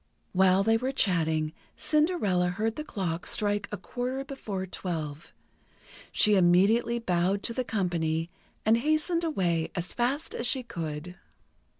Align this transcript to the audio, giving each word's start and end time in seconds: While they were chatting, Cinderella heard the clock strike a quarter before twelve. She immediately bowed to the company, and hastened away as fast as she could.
While 0.31 0.63
they 0.63 0.77
were 0.77 0.91
chatting, 0.91 1.53
Cinderella 1.75 2.47
heard 2.49 2.75
the 2.75 2.83
clock 2.83 3.27
strike 3.27 3.69
a 3.71 3.77
quarter 3.77 4.25
before 4.25 4.65
twelve. 4.65 5.31
She 6.11 6.33
immediately 6.33 6.97
bowed 6.97 7.43
to 7.43 7.53
the 7.53 7.63
company, 7.63 8.31
and 8.65 8.77
hastened 8.77 9.23
away 9.23 9.69
as 9.75 9.93
fast 9.93 10.33
as 10.33 10.47
she 10.47 10.63
could. 10.63 11.17